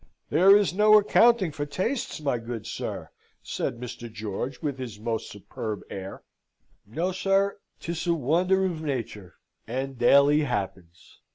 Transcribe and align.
"There 0.31 0.57
is 0.57 0.73
no 0.73 0.97
accounting 0.97 1.51
for 1.51 1.67
tastes, 1.67 2.19
my 2.19 2.39
good 2.39 2.65
sir," 2.65 3.11
said 3.43 3.79
Mr. 3.79 4.11
George, 4.11 4.59
with 4.59 4.79
his 4.79 4.99
most 4.99 5.29
superb 5.29 5.83
air. 5.91 6.23
"No, 6.87 7.11
sir; 7.11 7.59
'tis 7.79 8.07
a 8.07 8.15
wonder 8.15 8.65
of 8.65 8.81
nature, 8.81 9.35
and 9.67 9.99
daily 9.99 10.39
happens. 10.39 11.19